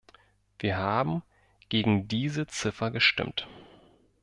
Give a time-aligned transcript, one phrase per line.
[0.57, 1.21] Wir haben
[1.69, 3.47] gegen diese Ziffer gestimmt.